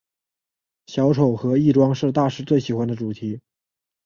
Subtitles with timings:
[0.87, 3.39] 小丑和易装是大师最喜欢的主题。